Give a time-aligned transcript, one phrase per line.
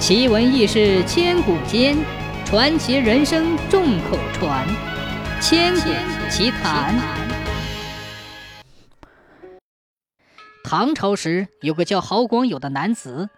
[0.00, 1.94] 奇闻异事千古间，
[2.46, 4.66] 传奇人生众口传。
[5.42, 5.90] 千古
[6.30, 6.98] 奇谈。
[10.64, 13.28] 唐朝时，有个叫郝广友的男子，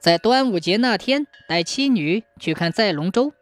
[0.00, 3.32] 在端午节那天带妻女去看赛龙舟。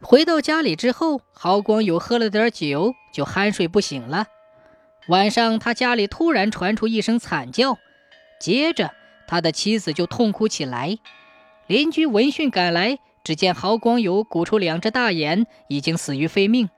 [0.00, 4.28] 回到家里之后，郝广友喝了点酒，就酣睡不醒了。
[5.08, 7.76] 晚上，他家里突然传出一声惨叫，
[8.40, 8.92] 接着
[9.28, 10.96] 他的妻子就痛哭起来。
[11.66, 16.68] 邻居闻讯赶来，只见郝光友鼓出两只大眼，已经死于非命。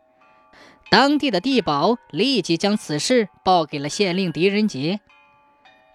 [0.90, 5.00] 当地的地保立即将此事报给了县令狄仁杰。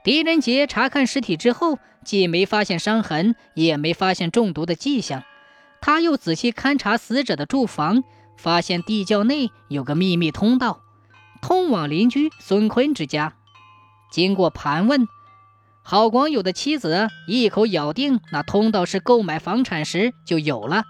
[0.04, 5.24] 狄仁杰查看尸体之后，既没发现伤痕，也没发现中毒的迹象。
[5.80, 8.04] 他又仔细勘察死者的住房，
[8.36, 10.82] 发现地窖内有个秘密通道，
[11.42, 13.36] 通往邻居孙坤之家。
[14.12, 15.08] 经过盘问。
[15.84, 20.86] 郝广友的妻子一口咬定那通道是购买房产时就有了。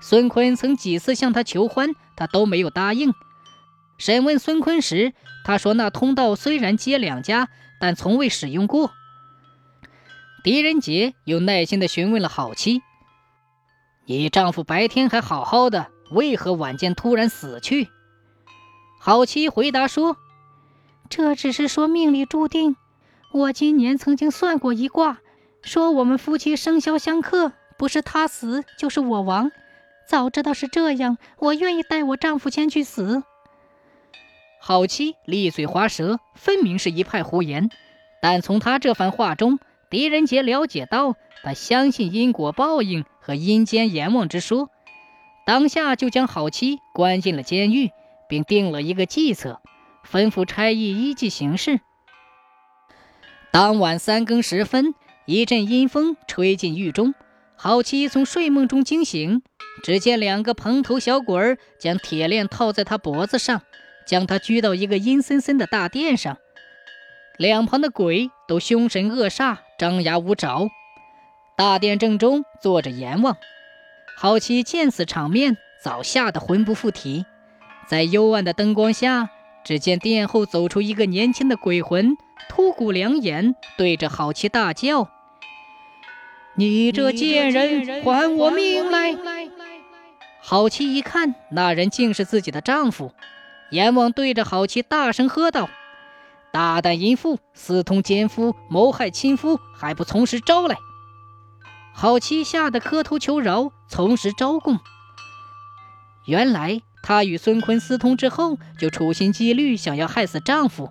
[0.00, 3.14] 孙坤曾几次向他求欢，他都没有答应。
[3.98, 5.14] 审问孙坤时，
[5.44, 7.48] 他说那通道虽然接两家，
[7.80, 8.92] 但从未使用过。
[10.44, 12.82] 狄仁杰又耐心地询问了郝妻
[14.06, 17.88] ：“你丈夫白天还好好的，为何晚间突然死去？”
[19.00, 20.18] 郝妻回答说
[21.08, 22.76] ：“这只是说命里注定。”
[23.36, 25.18] 我今年曾经算过一卦，
[25.60, 29.52] 说我们夫妻生肖相克，不是他死就是我亡。
[30.08, 33.22] 早知道是这样，我愿意带我丈夫前去死。
[34.58, 37.68] 好妻利嘴滑舌，分明是一派胡言。
[38.22, 39.58] 但从他这番话中，
[39.90, 44.70] 狄仁杰了解到他相信因果报应和阴间阎王之说，
[45.44, 47.90] 当下就将好妻关进了监狱，
[48.30, 49.60] 并定了一个计策，
[50.10, 51.80] 吩咐差役依计行事。
[53.56, 57.14] 当晚三更时分，一阵阴风吹进狱中，
[57.56, 59.40] 好七从睡梦中惊醒，
[59.82, 63.62] 只见两个蓬头小鬼儿将铁链套在他脖子上，
[64.06, 66.36] 将他拘到一个阴森森的大殿上。
[67.38, 70.68] 两旁的鬼都凶神恶煞，张牙舞爪。
[71.56, 73.38] 大殿正中坐着阎王。
[74.18, 77.24] 好七见此场面，早吓得魂不附体。
[77.88, 79.30] 在幽暗的灯光下，
[79.64, 82.18] 只见殿后走出一个年轻的鬼魂。
[82.48, 85.08] 秃骨两眼对着好妻大叫
[86.56, 89.16] ：“你这贱人，还我命来！”
[90.40, 93.12] 好妻一看，那人竟是自己的丈夫。
[93.70, 95.68] 阎王对着好妻大声喝道
[96.52, 100.76] ：“大胆淫妇，私通奸夫，谋害亲夫，还不从实招来！”
[101.92, 104.78] 好妻吓得磕头求饶，从实招供。
[106.26, 110.90] 原来她与孙坤私通之后，就处心积虑想要害死丈夫。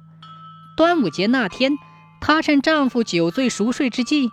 [0.75, 1.78] 端午节那天，
[2.19, 4.30] 她趁丈夫酒醉熟睡之际，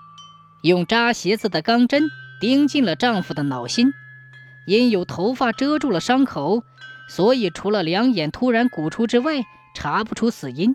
[0.63, 2.11] 用扎鞋子的钢针
[2.41, 3.93] 钉进了丈夫的脑心。
[4.67, 6.65] 因有头发遮住了伤口，
[7.09, 9.45] 所以除了两眼突然鼓出之外，
[9.75, 10.75] 查不出死因。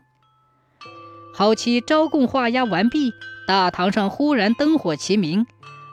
[1.33, 3.11] 好期招供画押完毕，
[3.45, 5.45] 大堂上忽然灯火齐明。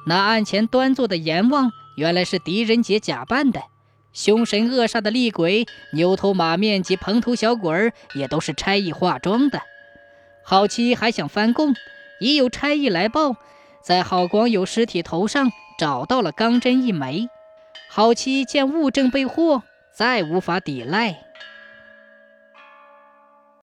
[0.06, 3.60] 那案前端坐的阎王，原来是狄仁杰假扮的。
[4.14, 9.60] 凶神恶煞的厉鬼、牛头马面及蓬头小鬼儿，也都是差役化妆的。
[10.44, 11.74] 好妻还想翻供，
[12.20, 13.34] 已有差役来报，
[13.82, 17.28] 在郝光友尸体头上找到了钢针一枚。
[17.90, 21.23] 好妻见物证被获，再无法抵赖。